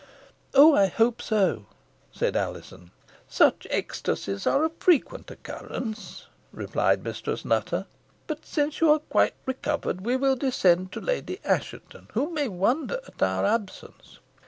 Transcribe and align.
"Oh! 0.55 0.73
I 0.73 0.87
hope 0.87 1.21
so," 1.21 1.67
said 2.11 2.35
Alizon. 2.35 2.89
"Such 3.27 3.67
ecstasies 3.69 4.47
are 4.47 4.63
of 4.63 4.71
frequent 4.79 5.29
occurrence," 5.29 6.25
replied 6.51 7.03
Mistress 7.03 7.45
Nutter. 7.45 7.85
"But, 8.25 8.43
since 8.43 8.81
you 8.81 8.89
are 8.91 8.97
quite 8.97 9.35
recovered, 9.45 10.01
we 10.01 10.15
will 10.17 10.35
descend 10.35 10.91
to 10.93 11.01
Lady 11.01 11.39
Assheton, 11.45 12.07
who 12.13 12.31
may 12.31 12.47
wonder 12.47 12.99
at 13.05 13.21
our 13.21 13.45
absence. 13.45 14.17